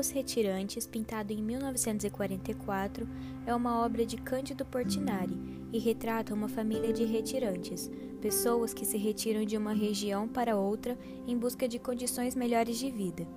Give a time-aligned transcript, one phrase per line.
[0.00, 3.06] Os Retirantes, pintado em 1944,
[3.44, 5.38] é uma obra de Cândido Portinari
[5.70, 10.96] e retrata uma família de retirantes, pessoas que se retiram de uma região para outra
[11.26, 13.28] em busca de condições melhores de vida.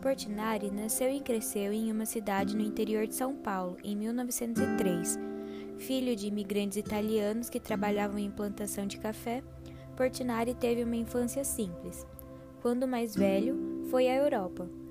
[0.00, 5.18] Portinari nasceu e cresceu em uma cidade no interior de São Paulo em 1903.
[5.76, 9.42] Filho de imigrantes italianos que trabalhavam em plantação de café,
[9.94, 12.06] Portinari teve uma infância simples.
[12.62, 14.81] Quando mais velho, foi à Europa.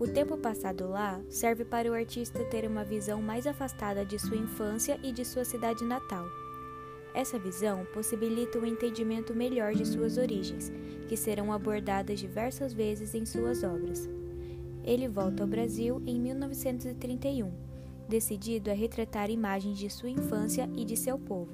[0.00, 4.38] O tempo passado lá serve para o artista ter uma visão mais afastada de sua
[4.38, 6.24] infância e de sua cidade natal.
[7.12, 10.72] Essa visão possibilita um entendimento melhor de suas origens,
[11.06, 14.08] que serão abordadas diversas vezes em suas obras.
[14.82, 17.52] Ele volta ao Brasil em 1931,
[18.08, 21.52] decidido a retratar imagens de sua infância e de seu povo.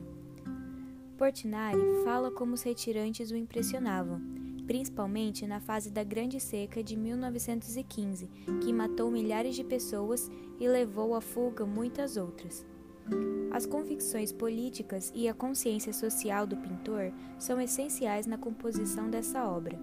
[1.18, 4.20] Portinari fala como os retirantes o impressionavam,
[4.66, 8.28] principalmente na fase da Grande Seca de 1915,
[8.62, 12.66] que matou milhares de pessoas e levou à fuga muitas outras.
[13.50, 19.78] As convicções políticas e a consciência social do pintor são essenciais na composição dessa obra.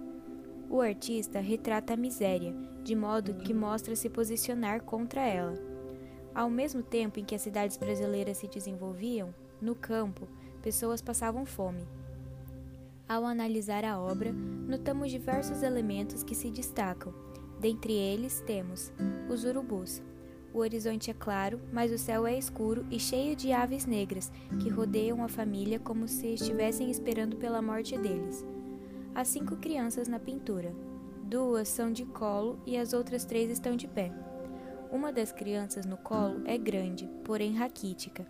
[0.68, 5.54] O artista retrata a miséria, de modo que mostra se posicionar contra ela.
[6.34, 10.28] Ao mesmo tempo em que as cidades brasileiras se desenvolviam, no campo,
[10.62, 11.86] pessoas passavam fome.
[13.06, 17.12] Ao analisar a obra, notamos diversos elementos que se destacam.
[17.60, 18.92] Dentre eles temos
[19.28, 20.02] os urubus,
[20.54, 24.30] o horizonte é claro, mas o céu é escuro e cheio de aves negras
[24.62, 28.46] que rodeiam a família como se estivessem esperando pela morte deles.
[29.12, 30.72] Há cinco crianças na pintura.
[31.24, 34.12] Duas são de colo e as outras três estão de pé.
[34.94, 38.24] Uma das crianças no colo é grande, porém raquítica.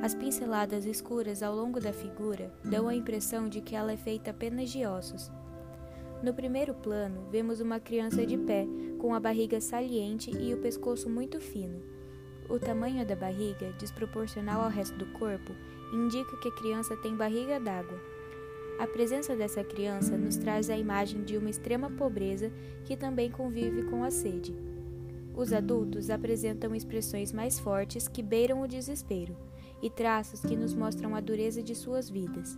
[0.00, 4.30] As pinceladas escuras ao longo da figura dão a impressão de que ela é feita
[4.30, 5.28] apenas de ossos.
[6.22, 8.64] No primeiro plano, vemos uma criança de pé,
[9.00, 11.82] com a barriga saliente e o pescoço muito fino.
[12.48, 15.52] O tamanho da barriga, desproporcional ao resto do corpo,
[15.92, 17.98] indica que a criança tem barriga d'água.
[18.78, 22.52] A presença dessa criança nos traz a imagem de uma extrema pobreza
[22.84, 24.54] que também convive com a sede.
[25.36, 29.36] Os adultos apresentam expressões mais fortes que beiram o desespero
[29.82, 32.56] e traços que nos mostram a dureza de suas vidas.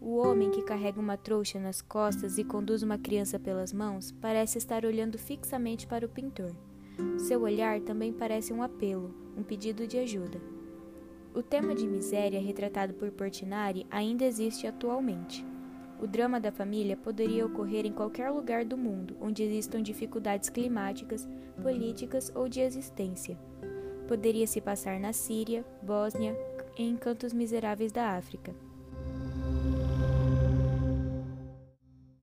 [0.00, 4.58] O homem que carrega uma trouxa nas costas e conduz uma criança pelas mãos parece
[4.58, 6.54] estar olhando fixamente para o pintor.
[7.18, 10.38] Seu olhar também parece um apelo, um pedido de ajuda.
[11.34, 15.44] O tema de miséria retratado por Portinari ainda existe atualmente.
[16.04, 21.26] O drama da família poderia ocorrer em qualquer lugar do mundo onde existam dificuldades climáticas,
[21.62, 23.38] políticas ou de existência.
[24.06, 26.36] Poderia se passar na Síria, Bósnia,
[26.76, 28.54] em cantos miseráveis da África.